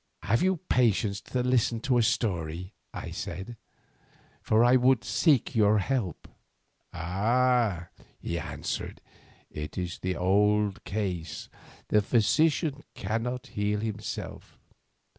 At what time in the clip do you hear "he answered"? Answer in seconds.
8.19-8.99